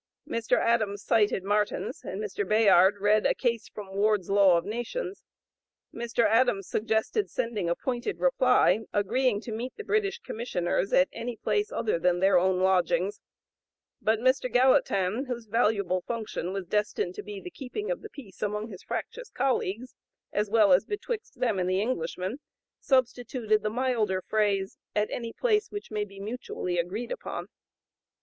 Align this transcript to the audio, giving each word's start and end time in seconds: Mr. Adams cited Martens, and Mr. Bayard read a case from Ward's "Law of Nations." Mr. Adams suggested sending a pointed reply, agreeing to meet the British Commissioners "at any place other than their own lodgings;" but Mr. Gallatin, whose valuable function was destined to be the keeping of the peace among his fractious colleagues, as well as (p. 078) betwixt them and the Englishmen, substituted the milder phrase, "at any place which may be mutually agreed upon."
Mr. 0.27 0.57
Adams 0.57 1.03
cited 1.03 1.43
Martens, 1.43 2.01
and 2.03 2.19
Mr. 2.19 2.43
Bayard 2.43 2.97
read 2.97 3.23
a 3.23 3.35
case 3.35 3.67
from 3.69 3.93
Ward's 3.93 4.31
"Law 4.31 4.57
of 4.57 4.65
Nations." 4.65 5.23
Mr. 5.93 6.25
Adams 6.25 6.67
suggested 6.67 7.29
sending 7.29 7.69
a 7.69 7.75
pointed 7.75 8.19
reply, 8.19 8.79
agreeing 8.93 9.39
to 9.41 9.51
meet 9.51 9.75
the 9.75 9.83
British 9.83 10.17
Commissioners 10.17 10.91
"at 10.91 11.07
any 11.13 11.35
place 11.37 11.71
other 11.71 11.99
than 11.99 12.19
their 12.19 12.39
own 12.39 12.59
lodgings;" 12.61 13.21
but 14.01 14.17
Mr. 14.17 14.51
Gallatin, 14.51 15.25
whose 15.25 15.45
valuable 15.45 16.01
function 16.01 16.51
was 16.51 16.65
destined 16.65 17.13
to 17.13 17.21
be 17.21 17.39
the 17.39 17.51
keeping 17.51 17.91
of 17.91 18.01
the 18.01 18.09
peace 18.09 18.41
among 18.41 18.69
his 18.69 18.81
fractious 18.81 19.29
colleagues, 19.29 19.93
as 20.33 20.49
well 20.49 20.73
as 20.73 20.83
(p. 20.85 20.95
078) 20.95 20.97
betwixt 20.97 21.39
them 21.39 21.59
and 21.59 21.69
the 21.69 21.79
Englishmen, 21.79 22.39
substituted 22.79 23.61
the 23.61 23.69
milder 23.69 24.23
phrase, 24.23 24.79
"at 24.95 25.11
any 25.11 25.31
place 25.31 25.69
which 25.69 25.91
may 25.91 26.05
be 26.05 26.19
mutually 26.19 26.79
agreed 26.79 27.11
upon." 27.11 27.49